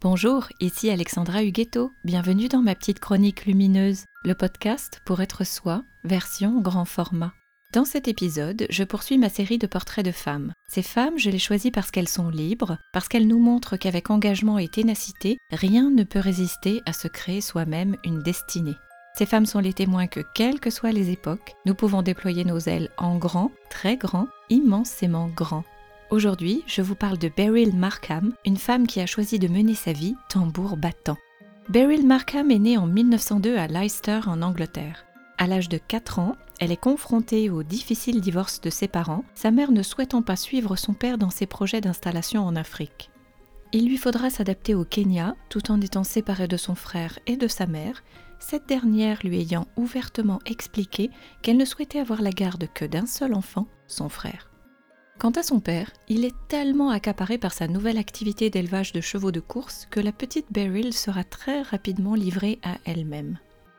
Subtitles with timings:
[0.00, 1.90] Bonjour, ici Alexandra Huguetto.
[2.04, 7.32] Bienvenue dans ma petite chronique lumineuse, le podcast pour être soi, version grand format.
[7.72, 10.52] Dans cet épisode, je poursuis ma série de portraits de femmes.
[10.68, 14.58] Ces femmes, je les choisis parce qu'elles sont libres, parce qu'elles nous montrent qu'avec engagement
[14.58, 18.76] et ténacité, rien ne peut résister à se créer soi-même une destinée.
[19.16, 22.60] Ces femmes sont les témoins que, quelles que soient les époques, nous pouvons déployer nos
[22.60, 25.64] ailes en grand, très grand, immensément grand.
[26.10, 29.92] Aujourd'hui, je vous parle de Beryl Markham, une femme qui a choisi de mener sa
[29.92, 31.18] vie tambour battant.
[31.68, 35.04] Beryl Markham est née en 1902 à Leicester en Angleterre.
[35.36, 39.50] À l'âge de 4 ans, elle est confrontée au difficile divorce de ses parents, sa
[39.50, 43.10] mère ne souhaitant pas suivre son père dans ses projets d'installation en Afrique.
[43.72, 47.48] Il lui faudra s'adapter au Kenya tout en étant séparée de son frère et de
[47.48, 48.02] sa mère,
[48.38, 51.10] cette dernière lui ayant ouvertement expliqué
[51.42, 54.48] qu'elle ne souhaitait avoir la garde que d'un seul enfant, son frère.
[55.18, 59.32] Quant à son père, il est tellement accaparé par sa nouvelle activité d'élevage de chevaux
[59.32, 63.38] de course que la petite Beryl sera très rapidement livrée à elle-même.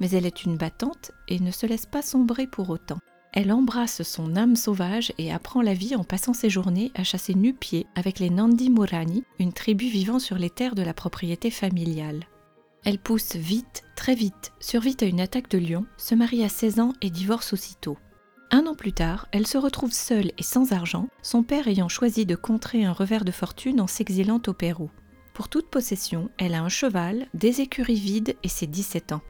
[0.00, 2.98] Mais elle est une battante et ne se laisse pas sombrer pour autant.
[3.32, 7.34] Elle embrasse son âme sauvage et apprend la vie en passant ses journées à chasser
[7.34, 12.24] nu-pieds avec les Nandi Murani, une tribu vivant sur les terres de la propriété familiale.
[12.84, 16.80] Elle pousse vite, très vite, survit à une attaque de lion, se marie à 16
[16.80, 17.98] ans et divorce aussitôt.
[18.52, 22.26] Un an plus tard, elle se retrouve seule et sans argent, son père ayant choisi
[22.26, 24.90] de contrer un revers de fortune en s'exilant au Pérou.
[25.34, 29.22] Pour toute possession, elle a un cheval, des écuries vides et ses 17 ans.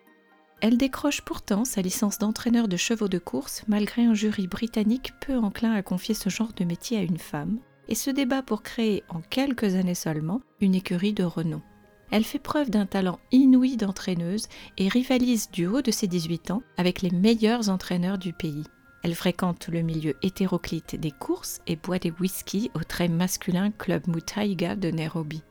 [0.63, 5.37] Elle décroche pourtant sa licence d'entraîneur de chevaux de course malgré un jury britannique peu
[5.37, 9.05] enclin à confier ce genre de métier à une femme, et se débat pour créer
[9.11, 11.61] en quelques années seulement une écurie de renom.
[12.11, 14.49] Elle fait preuve d'un talent inouï d'entraîneuse
[14.79, 18.65] et rivalise du haut de ses 18 ans avec les meilleurs entraîneurs du pays.
[19.03, 24.07] Elle fréquente le milieu hétéroclite des courses et boit des whisky au très masculin club
[24.09, 25.43] Mutaiga de Nairobi.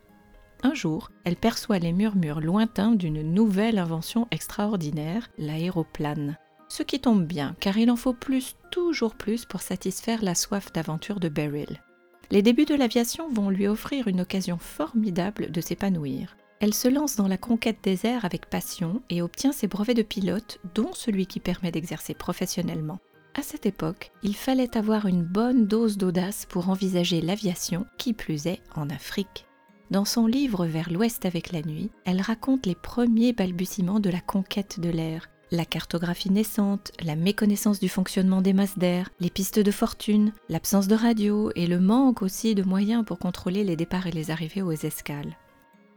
[0.61, 6.37] Un jour, elle perçoit les murmures lointains d'une nouvelle invention extraordinaire, l'aéroplane.
[6.67, 10.71] Ce qui tombe bien, car il en faut plus, toujours plus, pour satisfaire la soif
[10.71, 11.81] d'aventure de Beryl.
[12.29, 16.37] Les débuts de l'aviation vont lui offrir une occasion formidable de s'épanouir.
[16.59, 20.03] Elle se lance dans la conquête des airs avec passion et obtient ses brevets de
[20.03, 22.99] pilote, dont celui qui permet d'exercer professionnellement.
[23.39, 28.47] À cette époque, il fallait avoir une bonne dose d'audace pour envisager l'aviation, qui plus
[28.47, 29.45] est en Afrique.
[29.91, 34.19] Dans son livre Vers l'Ouest avec la nuit, elle raconte les premiers balbutiements de la
[34.19, 39.59] conquête de l'air, la cartographie naissante, la méconnaissance du fonctionnement des masses d'air, les pistes
[39.59, 44.07] de fortune, l'absence de radio et le manque aussi de moyens pour contrôler les départs
[44.07, 45.37] et les arrivées aux escales.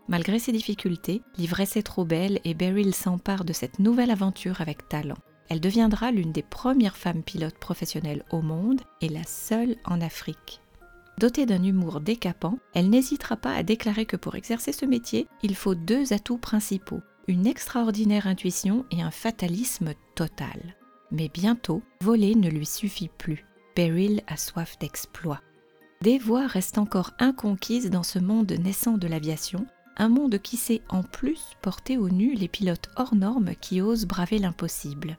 [0.07, 4.89] Malgré ces difficultés, l'ivresse est trop belle et Beryl s'empare de cette nouvelle aventure avec
[4.89, 5.19] talent.
[5.49, 10.61] Elle deviendra l'une des premières femmes pilotes professionnelles au monde et la seule en Afrique.
[11.19, 15.55] Dotée d'un humour décapant, elle n'hésitera pas à déclarer que pour exercer ce métier, il
[15.55, 20.77] faut deux atouts principaux, une extraordinaire intuition et un fatalisme total.
[21.11, 23.45] Mais bientôt, voler ne lui suffit plus.
[23.77, 25.41] Beryl a soif d'exploit.
[26.01, 29.67] Des voies restent encore inconquises dans ce monde naissant de l'aviation,
[29.97, 34.07] un monde qui sait en plus porter au nu les pilotes hors normes qui osent
[34.07, 35.19] braver l'impossible.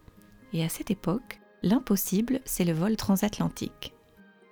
[0.53, 3.93] Et à cette époque, l'impossible, c'est le vol transatlantique.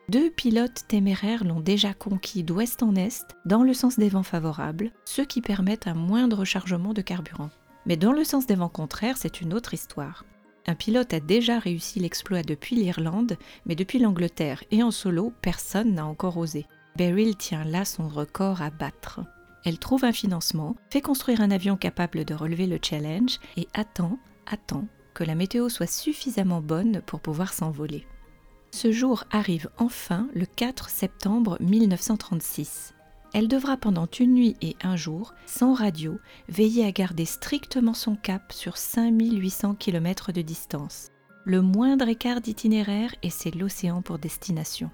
[0.09, 4.91] Deux pilotes téméraires l'ont déjà conquis d'ouest en est, dans le sens des vents favorables,
[5.05, 7.49] ce qui permet un moindre chargement de carburant.
[7.85, 10.25] Mais dans le sens des vents contraires, c'est une autre histoire.
[10.67, 15.93] Un pilote a déjà réussi l'exploit depuis l'Irlande, mais depuis l'Angleterre et en solo, personne
[15.93, 16.65] n'a encore osé.
[16.97, 19.21] Beryl tient là son record à battre.
[19.63, 24.17] Elle trouve un financement, fait construire un avion capable de relever le challenge et attend,
[24.45, 28.05] attend que la météo soit suffisamment bonne pour pouvoir s'envoler.
[28.71, 32.93] Ce jour arrive enfin le 4 septembre 1936.
[33.33, 38.15] Elle devra pendant une nuit et un jour, sans radio, veiller à garder strictement son
[38.15, 41.09] cap sur 5800 km de distance.
[41.45, 44.89] Le moindre écart d'itinéraire et c'est l'océan pour destination.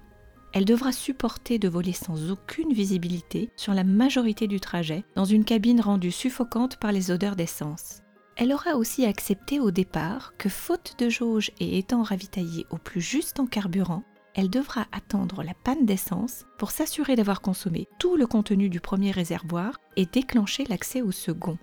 [0.52, 5.44] Elle devra supporter de voler sans aucune visibilité sur la majorité du trajet dans une
[5.44, 8.02] cabine rendue suffocante par les odeurs d'essence
[8.38, 13.00] elle aura aussi accepté au départ que faute de jauge et étant ravitaillée au plus
[13.00, 14.04] juste en carburant,
[14.36, 19.10] elle devra attendre la panne d'essence pour s'assurer d'avoir consommé tout le contenu du premier
[19.10, 21.58] réservoir et déclencher l'accès au second.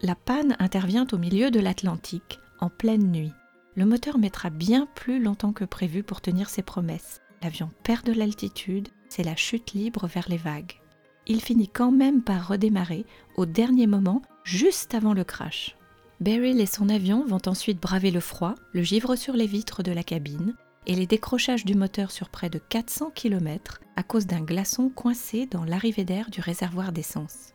[0.00, 3.32] La panne intervient au milieu de l'Atlantique, en pleine nuit.
[3.74, 7.20] Le moteur mettra bien plus longtemps que prévu pour tenir ses promesses.
[7.42, 10.80] L'avion perd de l'altitude, c'est la chute libre vers les vagues.
[11.26, 15.76] Il finit quand même par redémarrer au dernier moment, juste avant le crash.
[16.20, 19.92] Beryl et son avion vont ensuite braver le froid, le givre sur les vitres de
[19.92, 20.54] la cabine
[20.86, 25.46] et les décrochages du moteur sur près de 400 km à cause d'un glaçon coincé
[25.46, 27.52] dans l'arrivée d'air du réservoir d'essence.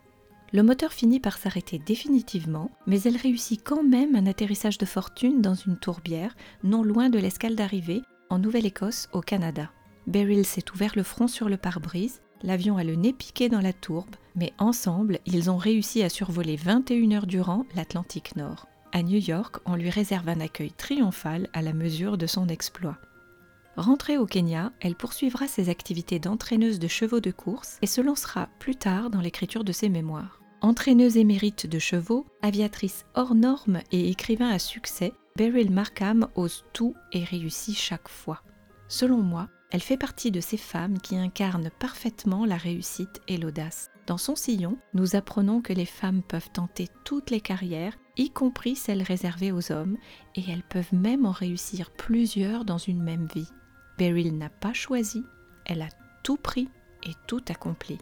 [0.52, 5.42] Le moteur finit par s'arrêter définitivement, mais elle réussit quand même un atterrissage de fortune
[5.42, 6.34] dans une tourbière,
[6.64, 9.70] non loin de l'escale d'arrivée, en Nouvelle-Écosse, au Canada.
[10.06, 13.72] Beryl s'est ouvert le front sur le pare-brise, l'avion a le nez piqué dans la
[13.72, 18.66] tourbe, mais ensemble, ils ont réussi à survoler 21 heures durant l'Atlantique Nord.
[18.92, 22.96] À New York, on lui réserve un accueil triomphal à la mesure de son exploit.
[23.76, 28.48] Rentrée au Kenya, elle poursuivra ses activités d'entraîneuse de chevaux de course et se lancera
[28.58, 30.40] plus tard dans l'écriture de ses mémoires.
[30.60, 36.94] Entraîneuse émérite de chevaux, aviatrice hors norme et écrivain à succès, Beryl Markham ose tout
[37.12, 38.42] et réussit chaque fois.
[38.88, 43.90] Selon moi, elle fait partie de ces femmes qui incarnent parfaitement la réussite et l'audace.
[44.06, 48.76] Dans son sillon, nous apprenons que les femmes peuvent tenter toutes les carrières, y compris
[48.76, 49.98] celles réservées aux hommes,
[50.34, 53.48] et elles peuvent même en réussir plusieurs dans une même vie.
[53.98, 55.22] Beryl n'a pas choisi,
[55.66, 55.88] elle a
[56.22, 56.68] tout pris
[57.06, 57.98] et tout accompli.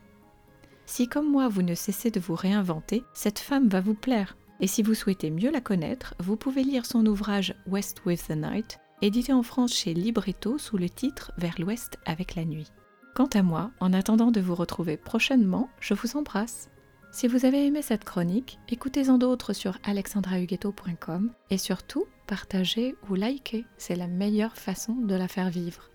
[0.86, 4.36] Si comme moi vous ne cessez de vous réinventer, cette femme va vous plaire.
[4.60, 8.36] Et si vous souhaitez mieux la connaître, vous pouvez lire son ouvrage West with the
[8.36, 12.72] Night, édité en France chez Libretto sous le titre Vers l'Ouest avec la nuit.
[13.14, 16.68] Quant à moi, en attendant de vous retrouver prochainement, je vous embrasse.
[17.12, 23.64] Si vous avez aimé cette chronique, écoutez-en d'autres sur alexandrahuguetto.com et surtout, partagez ou likez,
[23.78, 25.90] c'est la meilleure façon de la faire vivre.